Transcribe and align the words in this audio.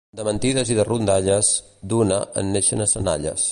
De 0.19 0.23
mentides 0.27 0.71
i 0.75 0.77
de 0.79 0.85
rondalles, 0.87 1.51
d'una, 1.93 2.19
en 2.43 2.53
neixen 2.57 2.85
a 2.87 2.91
senalles. 2.97 3.49